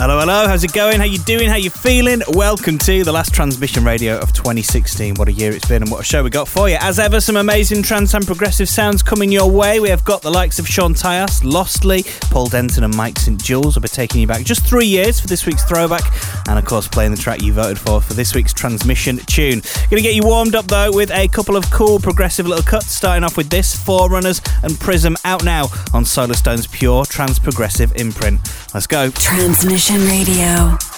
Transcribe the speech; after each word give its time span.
Hello, 0.00 0.20
hello. 0.20 0.46
How's 0.46 0.62
it 0.62 0.72
going? 0.72 0.98
How 0.98 1.06
you 1.06 1.18
doing? 1.18 1.48
How 1.48 1.56
you 1.56 1.70
feeling? 1.70 2.22
Welcome 2.28 2.78
to 2.78 3.02
the 3.02 3.10
last 3.10 3.34
transmission 3.34 3.82
radio 3.82 4.16
of 4.16 4.32
2016. 4.32 5.16
What 5.16 5.26
a 5.26 5.32
year 5.32 5.50
it's 5.50 5.66
been 5.66 5.82
and 5.82 5.90
what 5.90 6.02
a 6.02 6.04
show 6.04 6.22
we 6.22 6.30
got 6.30 6.46
for 6.46 6.68
you. 6.68 6.76
As 6.78 7.00
ever, 7.00 7.20
some 7.20 7.36
amazing 7.36 7.82
trance 7.82 8.14
and 8.14 8.24
progressive 8.24 8.68
sounds 8.68 9.02
coming 9.02 9.32
your 9.32 9.50
way. 9.50 9.80
We 9.80 9.88
have 9.88 10.04
got 10.04 10.22
the 10.22 10.30
likes 10.30 10.60
of 10.60 10.68
Sean 10.68 10.94
Tyas, 10.94 11.42
Lostly, 11.42 12.04
Paul 12.30 12.46
Denton 12.46 12.84
and 12.84 12.96
Mike 12.96 13.18
St. 13.18 13.42
Jules. 13.42 13.76
I'll 13.76 13.82
be 13.82 13.88
taking 13.88 14.20
you 14.20 14.28
back 14.28 14.44
just 14.44 14.64
three 14.64 14.86
years 14.86 15.18
for 15.18 15.26
this 15.26 15.44
week's 15.46 15.64
throwback 15.64 16.04
and 16.48 16.60
of 16.60 16.64
course 16.64 16.86
playing 16.86 17.10
the 17.10 17.16
track 17.16 17.42
you 17.42 17.52
voted 17.52 17.80
for 17.80 18.00
for 18.00 18.14
this 18.14 18.36
week's 18.36 18.52
transmission 18.52 19.16
tune. 19.26 19.62
Gonna 19.90 20.02
get 20.02 20.14
you 20.14 20.22
warmed 20.22 20.54
up 20.54 20.68
though 20.68 20.92
with 20.92 21.10
a 21.10 21.26
couple 21.26 21.56
of 21.56 21.68
cool 21.72 21.98
progressive 21.98 22.46
little 22.46 22.62
cuts 22.62 22.92
starting 22.92 23.24
off 23.24 23.36
with 23.36 23.50
this, 23.50 23.74
Forerunners 23.74 24.40
and 24.62 24.78
Prism 24.78 25.16
out 25.24 25.42
now 25.44 25.64
on 25.92 26.04
Solarstone's 26.04 26.68
pure 26.68 27.04
trance 27.04 27.40
progressive 27.40 27.92
imprint. 27.96 28.38
Let's 28.72 28.86
go. 28.86 29.10
Transmission 29.10 29.87
Radio. 29.90 30.97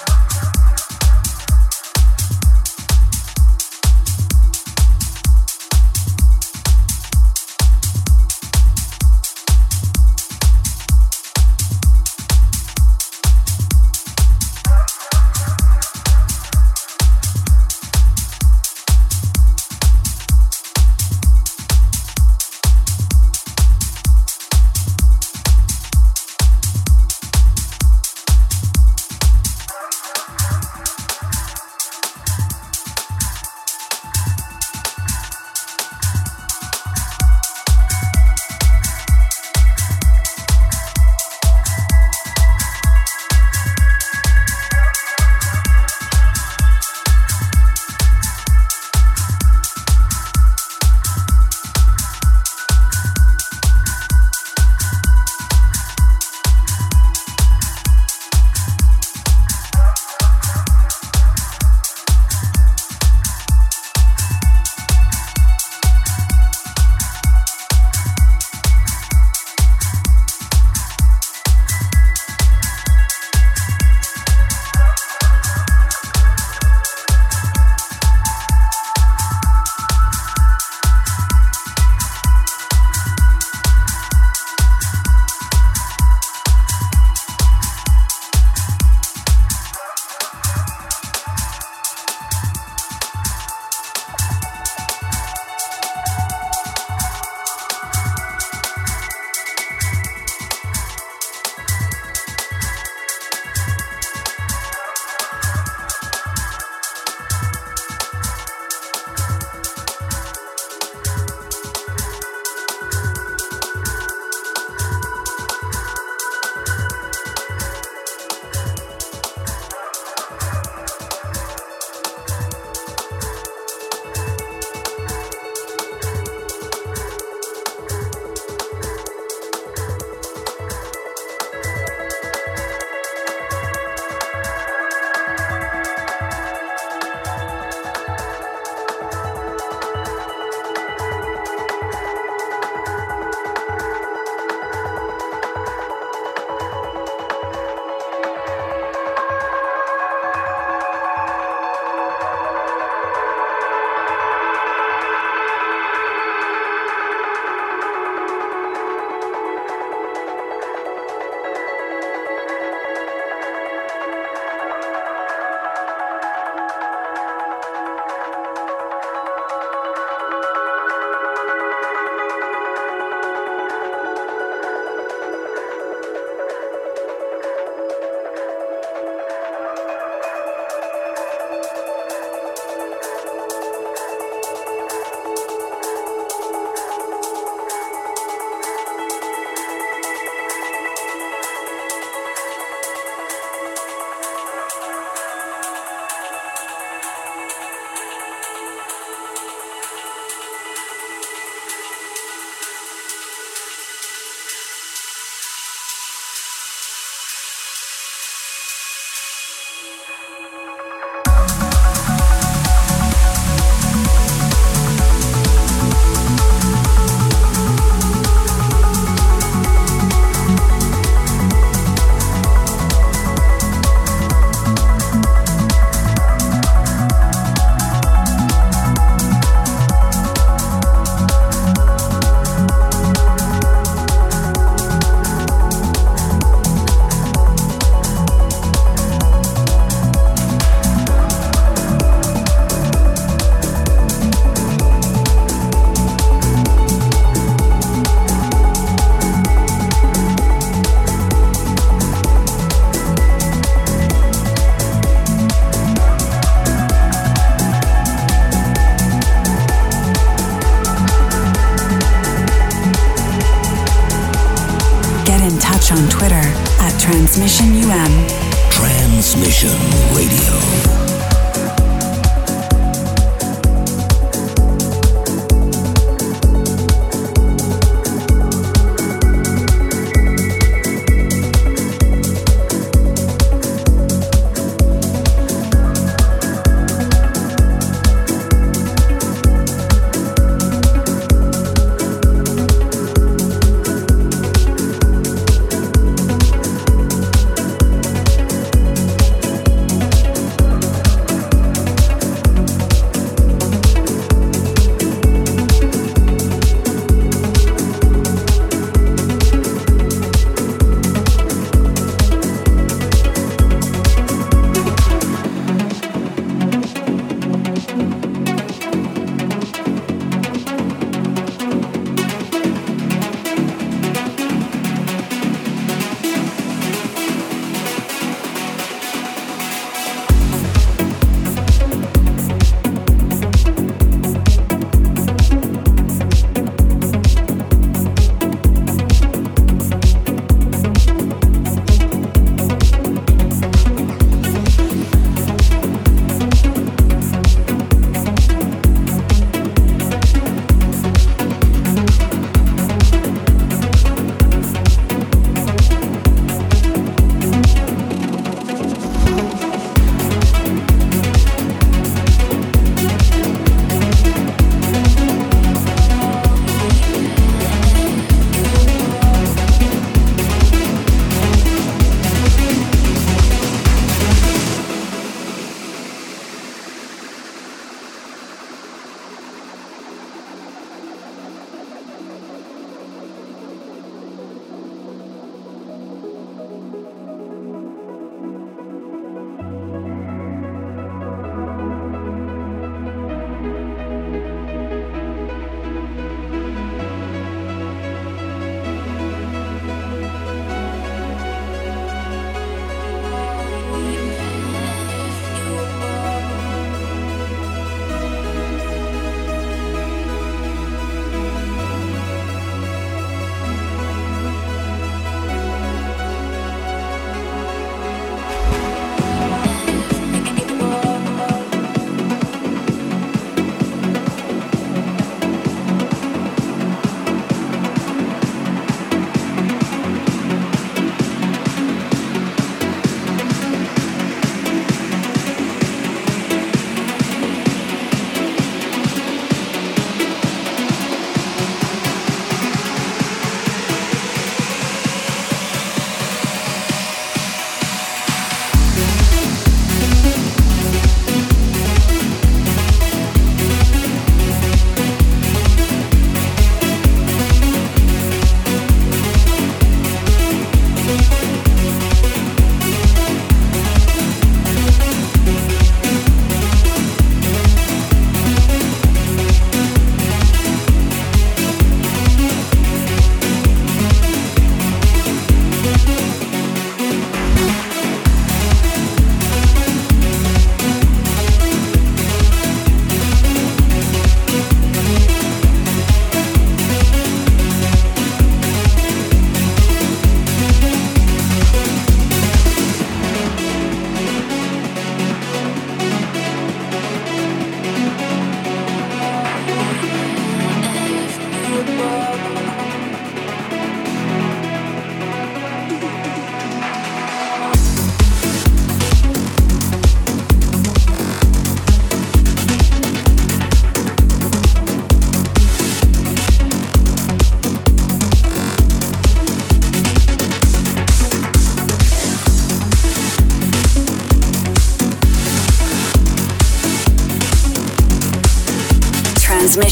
Transmission 269.51 270.15
Radio. 270.15 271.10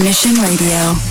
Transmission 0.00 0.34
Radio. 0.40 1.09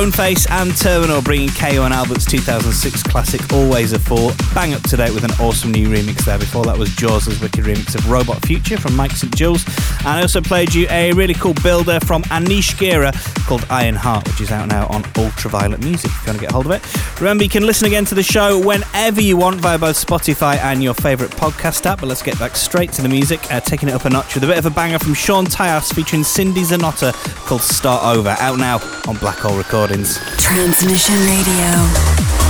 Stoneface 0.00 0.50
and 0.50 0.74
Terminal 0.78 1.20
bringing 1.20 1.50
Kyau 1.50 1.84
and 1.84 1.92
Albert's 1.92 2.24
2006 2.24 3.02
classic 3.02 3.52
Always 3.52 3.92
a 3.92 3.98
Fool 3.98 4.32
bang 4.54 4.72
up 4.72 4.80
to 4.84 4.96
date 4.96 5.12
with 5.12 5.24
an 5.24 5.30
awesome 5.32 5.72
new 5.72 5.88
remix 5.88 6.24
there. 6.24 6.38
Before 6.38 6.64
that 6.64 6.78
was 6.78 6.88
Jaws' 6.96 7.38
wicked 7.38 7.66
remix 7.66 7.94
of 7.94 8.10
Robot 8.10 8.42
Future 8.46 8.78
from 8.78 8.96
Mike 8.96 9.10
St. 9.10 9.36
Jules. 9.36 9.62
And 10.00 10.08
I 10.08 10.22
also 10.22 10.40
played 10.40 10.74
you 10.74 10.86
a 10.90 11.12
really 11.12 11.34
cool 11.34 11.54
builder 11.62 12.00
from 12.00 12.22
Anish 12.24 12.74
Gira 12.74 13.12
called 13.46 13.64
Iron 13.70 13.94
Heart, 13.94 14.26
which 14.28 14.40
is 14.40 14.50
out 14.50 14.68
now 14.68 14.86
on 14.86 15.04
Ultraviolet 15.16 15.80
Music 15.80 16.10
if 16.10 16.22
you 16.22 16.26
want 16.26 16.38
to 16.38 16.44
get 16.44 16.52
hold 16.52 16.66
of 16.66 16.72
it. 16.72 17.20
Remember, 17.20 17.44
you 17.44 17.50
can 17.50 17.64
listen 17.66 17.86
again 17.86 18.04
to 18.06 18.14
the 18.14 18.22
show 18.22 18.58
whenever 18.58 19.20
you 19.20 19.36
want 19.36 19.60
via 19.60 19.78
both 19.78 20.04
Spotify 20.04 20.56
and 20.56 20.82
your 20.82 20.94
favourite 20.94 21.32
podcast 21.32 21.84
app. 21.86 22.00
But 22.00 22.06
let's 22.06 22.22
get 22.22 22.38
back 22.38 22.56
straight 22.56 22.92
to 22.92 23.02
the 23.02 23.08
music, 23.08 23.40
uh, 23.52 23.60
taking 23.60 23.88
it 23.88 23.94
up 23.94 24.04
a 24.04 24.10
notch 24.10 24.34
with 24.34 24.44
a 24.44 24.46
bit 24.46 24.58
of 24.58 24.66
a 24.66 24.70
banger 24.70 24.98
from 24.98 25.14
Sean 25.14 25.46
Tyas 25.46 25.92
featuring 25.92 26.24
Cindy 26.24 26.62
Zanotta 26.62 27.12
called 27.46 27.62
Start 27.62 28.04
Over, 28.04 28.36
out 28.40 28.58
now 28.58 28.78
on 29.06 29.16
Black 29.16 29.38
Hole 29.38 29.56
Recordings. 29.56 30.18
Transmission 30.38 31.14
Radio. 31.14 32.49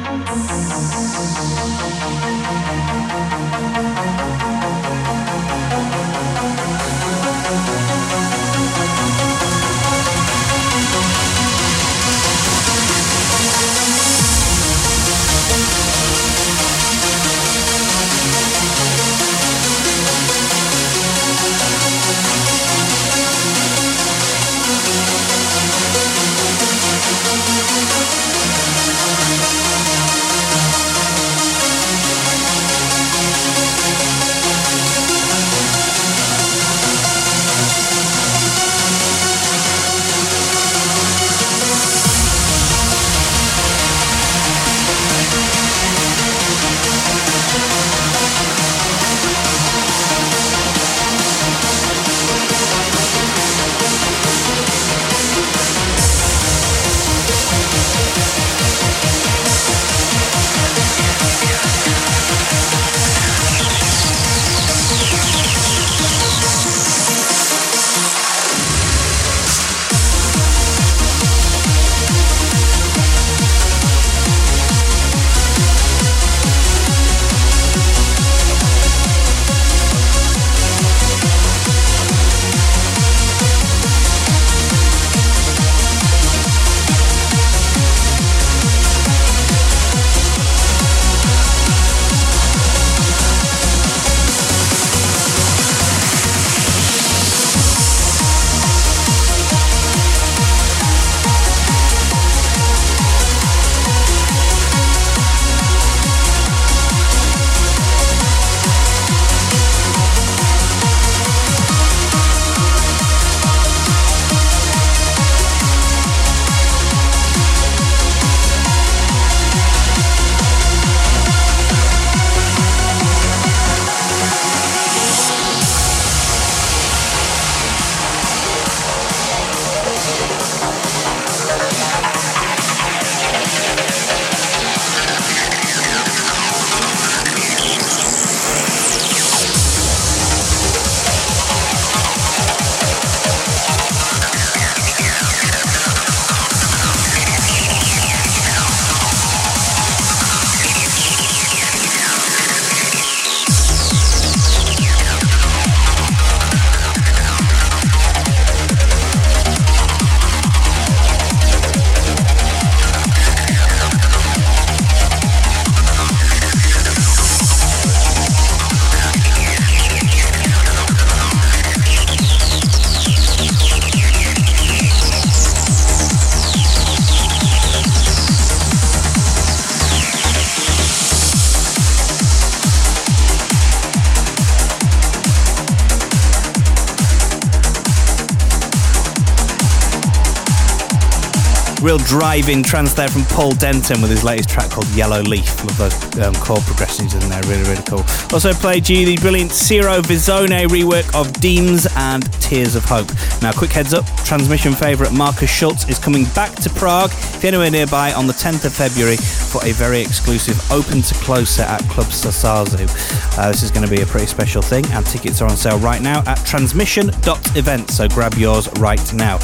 Drive-in 192.11 192.61
trance 192.61 192.93
there 192.93 193.07
from 193.07 193.23
Paul 193.23 193.53
Denton 193.53 194.01
with 194.01 194.11
his 194.11 194.21
latest 194.21 194.49
track 194.49 194.69
called 194.69 194.85
Yellow 194.89 195.21
Leaf. 195.21 195.63
Love 195.63 195.77
those 195.77 196.19
um, 196.19 196.33
chord 196.43 196.61
progressions 196.63 197.13
in 197.13 197.21
there, 197.29 197.41
really, 197.43 197.63
really 197.63 197.81
cool. 197.83 198.03
Also 198.33 198.51
played 198.51 198.89
you 198.89 199.05
the 199.05 199.15
brilliant 199.21 199.49
Ciro 199.49 200.01
Visone 200.01 200.67
rework 200.67 201.07
of 201.15 201.31
Deems 201.39 201.87
and 201.95 202.29
Tears 202.41 202.75
of 202.75 202.83
Hope. 202.83 203.07
Now, 203.41 203.53
quick 203.53 203.71
heads 203.71 203.93
up, 203.93 204.05
transmission 204.25 204.73
favourite 204.73 205.13
Markus 205.13 205.49
Schulz 205.49 205.87
is 205.87 205.99
coming 205.99 206.25
back 206.35 206.53
to 206.55 206.69
Prague, 206.71 207.11
if 207.11 207.43
you're 207.43 207.53
anywhere 207.53 207.71
nearby, 207.71 208.11
on 208.11 208.27
the 208.27 208.33
10th 208.33 208.65
of 208.65 208.73
February 208.73 209.15
for 209.15 209.63
a 209.63 209.71
very 209.71 210.01
exclusive 210.01 210.59
open 210.69 211.01
to 211.01 211.13
close 211.23 211.49
set 211.49 211.69
at 211.69 211.89
Club 211.89 212.07
Sasazu. 212.07 212.89
Uh, 213.37 213.51
this 213.53 213.63
is 213.63 213.71
going 213.71 213.85
to 213.87 213.89
be 213.89 214.01
a 214.01 214.05
pretty 214.05 214.27
special 214.27 214.61
thing, 214.61 214.85
and 214.87 215.05
tickets 215.05 215.41
are 215.41 215.49
on 215.49 215.55
sale 215.55 215.79
right 215.79 216.01
now 216.01 216.23
at 216.27 216.45
transmission.event, 216.45 217.89
so 217.89 218.09
grab 218.09 218.33
yours 218.33 218.67
right 218.79 219.13
now. 219.13 219.39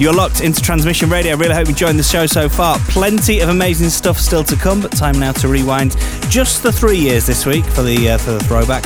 You're 0.00 0.14
locked 0.14 0.40
into 0.40 0.60
Transmission 0.60 1.08
Radio. 1.10 1.32
I 1.32 1.36
really 1.36 1.54
hope 1.54 1.66
you 1.66 1.72
enjoyed 1.72 1.94
the 1.94 2.07
show 2.08 2.24
so 2.24 2.48
far. 2.48 2.78
Plenty 2.88 3.40
of 3.40 3.50
amazing 3.50 3.90
stuff 3.90 4.18
still 4.18 4.42
to 4.44 4.56
come, 4.56 4.80
but 4.80 4.90
time 4.92 5.18
now 5.18 5.32
to 5.32 5.48
rewind 5.48 5.94
just 6.30 6.62
the 6.62 6.72
three 6.72 6.96
years 6.96 7.26
this 7.26 7.44
week 7.44 7.64
for 7.66 7.82
the 7.82 8.10
uh, 8.10 8.18
for 8.18 8.32
the 8.32 8.40
throwback. 8.40 8.84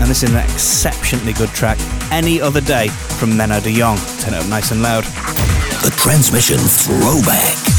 And 0.00 0.10
this 0.10 0.22
is 0.22 0.30
an 0.30 0.36
exceptionally 0.36 1.34
good 1.34 1.50
track. 1.50 1.78
Any 2.10 2.40
other 2.40 2.62
day 2.62 2.88
from 2.88 3.32
Menno 3.32 3.62
de 3.62 3.78
Jong. 3.78 3.98
Turn 4.20 4.34
it 4.34 4.40
up 4.40 4.48
nice 4.48 4.70
and 4.70 4.82
loud. 4.82 5.04
The 5.04 5.94
Transmission 5.96 6.58
Throwback. 6.58 7.73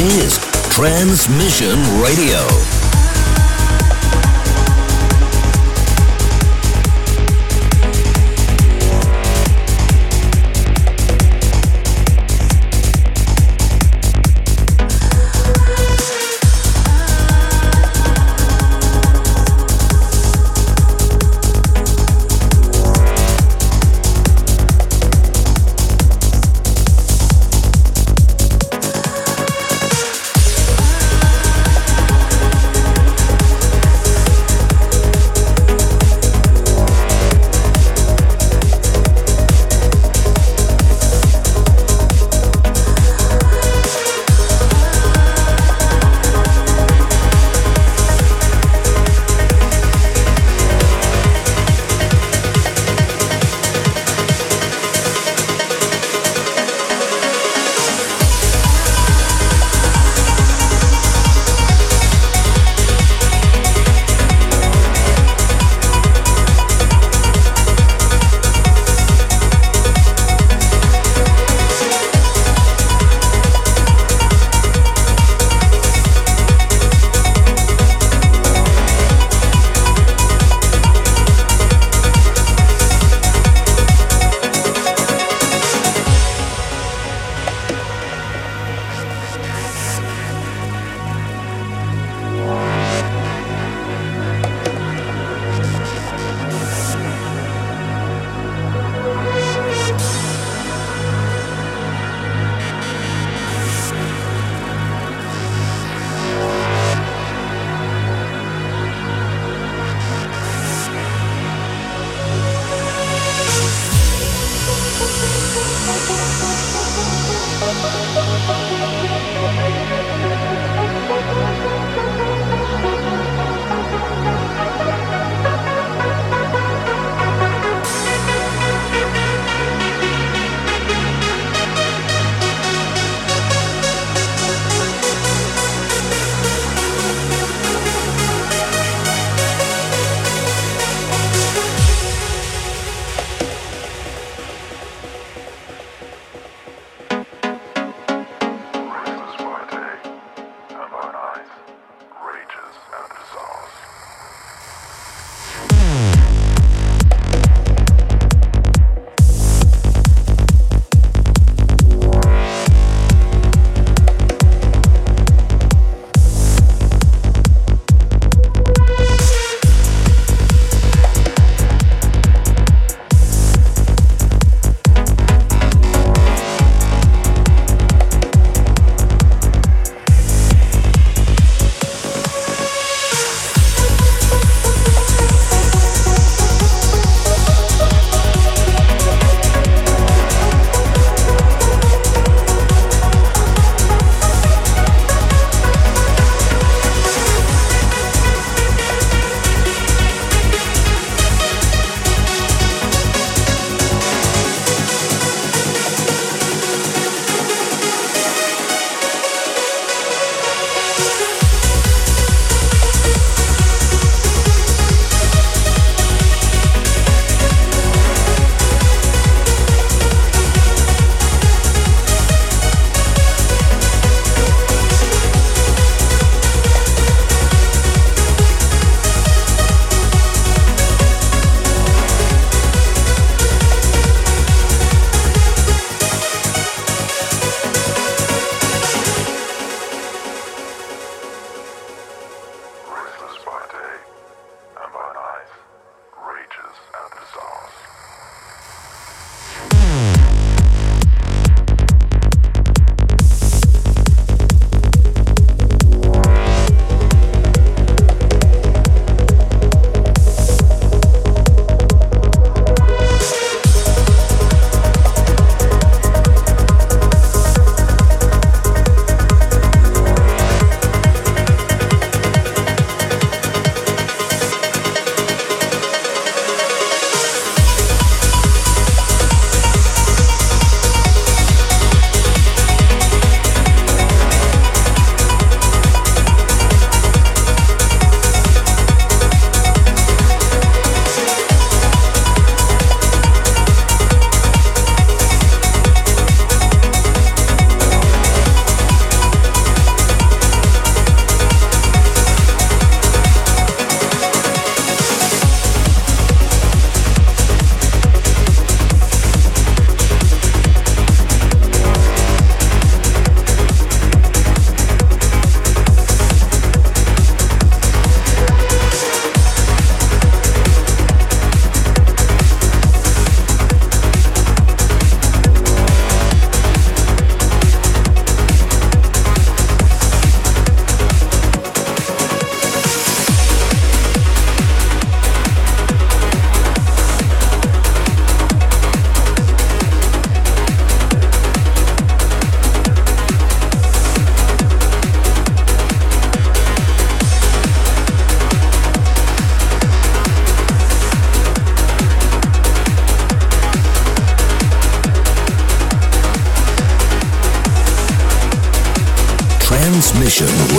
Is 0.00 0.38
Transmission 0.70 1.78
Radio. 2.00 2.79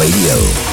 Radio. 0.01 0.70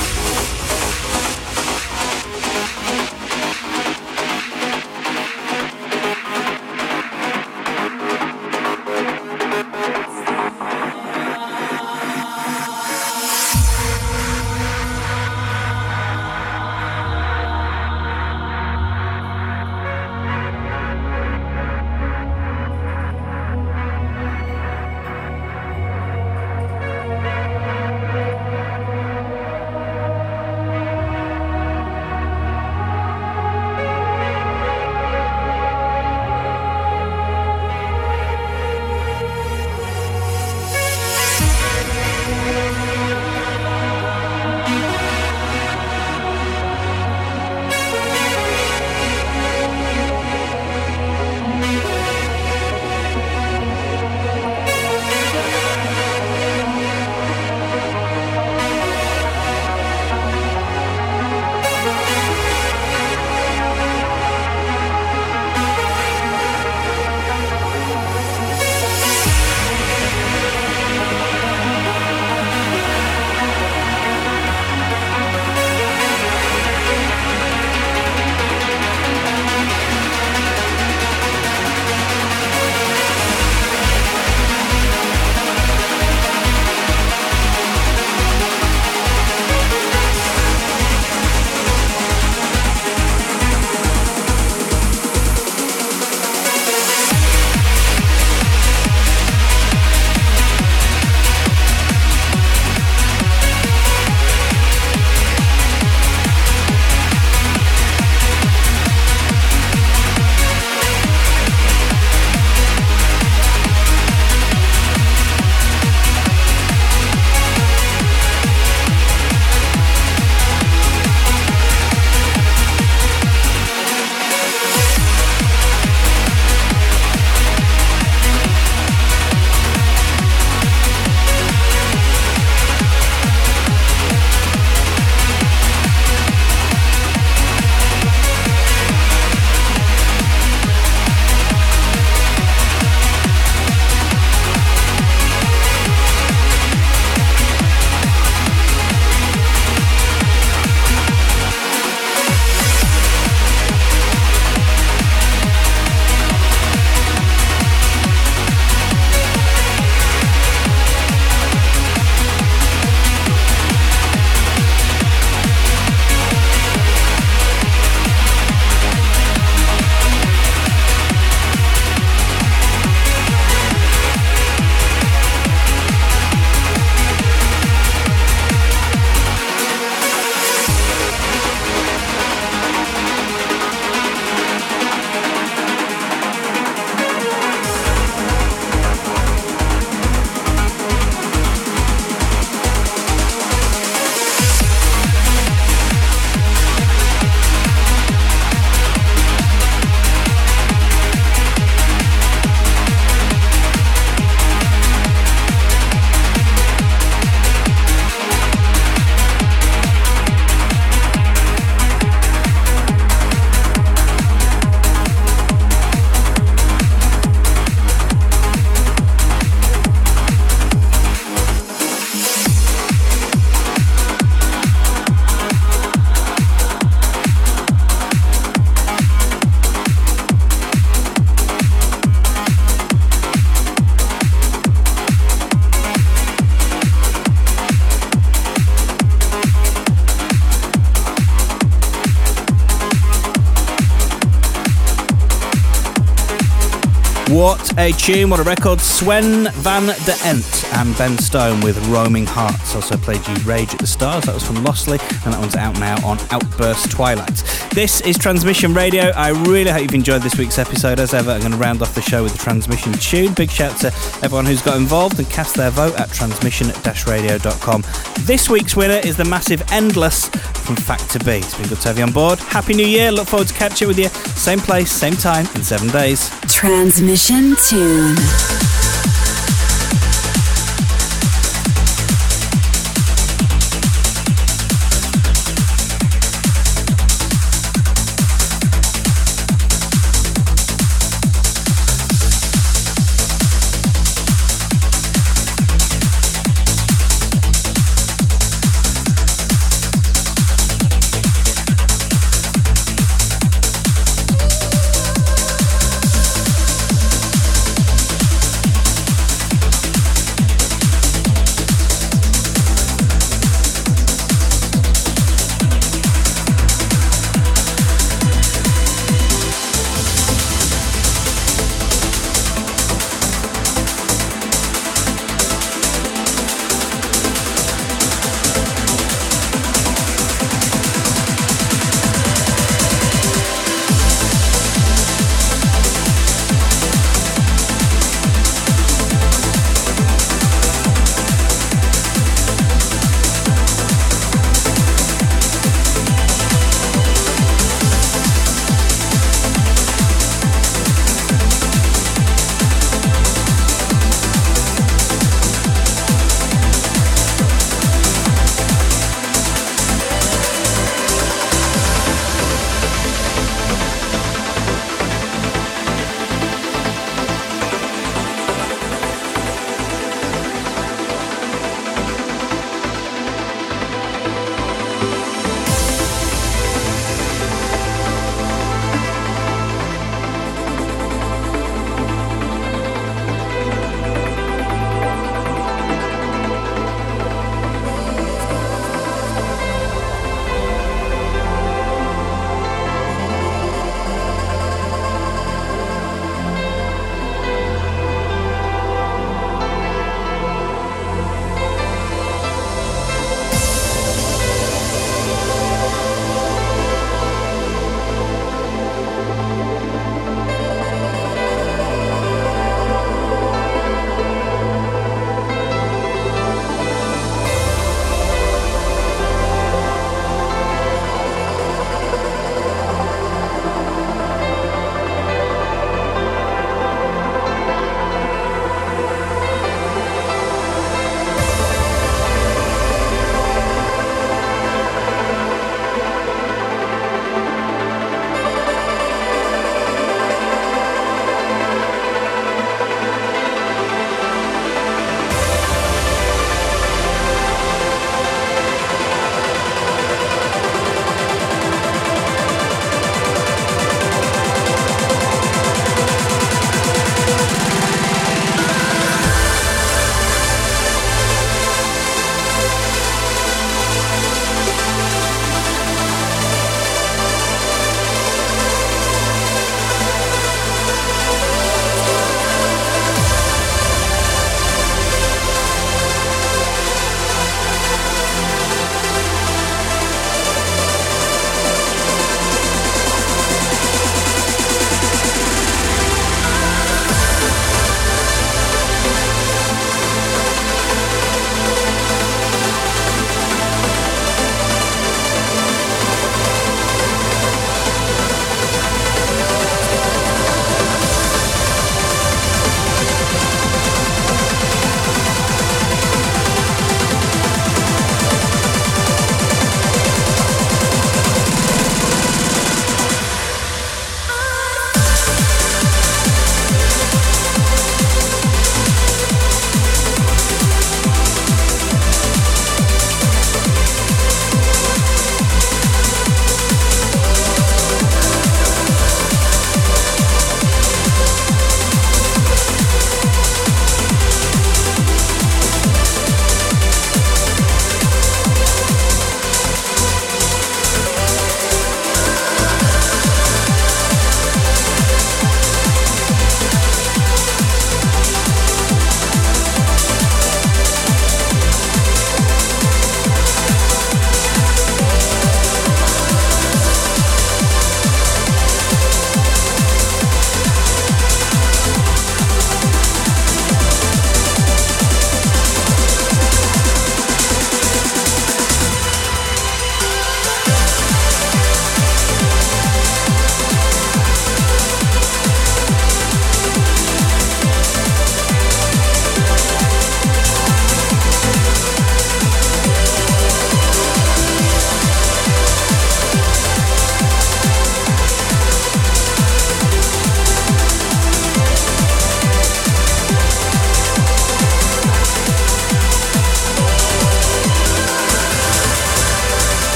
A 247.78 247.92
tune, 247.92 248.28
what 248.28 248.40
a 248.40 248.42
record. 248.42 248.80
Sven 248.80 249.48
Van 249.52 249.86
de 249.86 250.14
Ent 250.24 250.64
and 250.74 250.98
Ben 250.98 251.16
Stone 251.18 251.60
with 251.60 251.78
Roaming 251.86 252.26
Hearts. 252.26 252.74
Also 252.74 252.96
played 252.96 253.26
you 253.28 253.34
Rage 253.44 253.72
at 253.72 253.78
the 253.78 253.86
Stars, 253.86 254.24
that 254.24 254.34
was 254.34 254.42
from 254.42 254.64
Lostly, 254.64 254.98
and 255.24 255.32
that 255.32 255.38
one's 255.38 255.54
out 255.54 255.78
now 255.78 256.04
on 256.04 256.18
Outburst 256.30 256.90
Twilight. 256.90 257.44
This 257.72 258.00
is 258.00 258.18
Transmission 258.18 258.74
Radio. 258.74 259.10
I 259.10 259.28
really 259.28 259.70
hope 259.70 259.82
you've 259.82 259.94
enjoyed 259.94 260.22
this 260.22 260.36
week's 260.36 260.58
episode. 260.58 260.98
As 260.98 261.14
ever, 261.14 261.30
I'm 261.30 261.40
going 261.40 261.52
to 261.52 261.58
round 261.58 261.80
off 261.80 261.94
the 261.94 262.02
show 262.02 262.24
with 262.24 262.32
the 262.32 262.38
transmission 262.38 262.92
tune. 262.94 263.32
Big 263.34 263.50
shout 263.50 263.76
to 263.78 263.88
everyone 264.22 264.46
who's 264.46 264.62
got 264.62 264.76
involved 264.76 265.18
and 265.20 265.30
cast 265.30 265.54
their 265.54 265.70
vote 265.70 265.94
at 266.00 266.10
transmission-radio.com. 266.10 267.84
This 268.20 268.50
week's 268.50 268.74
winner 268.74 269.00
is 269.04 269.16
the 269.16 269.24
massive 269.24 269.62
Endless 269.70 270.28
from 270.28 270.74
Factor 270.74 271.20
B. 271.20 271.36
It's 271.36 271.56
been 271.56 271.68
good 271.68 271.80
to 271.82 271.88
have 271.88 271.98
you 271.98 272.04
on 272.04 272.12
board. 272.12 272.40
Happy 272.40 272.74
New 272.74 272.86
Year. 272.86 273.12
Look 273.12 273.28
forward 273.28 273.48
to 273.48 273.54
catching 273.54 273.86
with 273.86 273.98
you. 273.98 274.08
Same 274.08 274.58
place, 274.58 274.90
same 274.90 275.14
time 275.14 275.46
in 275.54 275.62
seven 275.62 275.88
days. 275.88 276.28
Transmission 276.58 277.54
tune. 277.54 278.57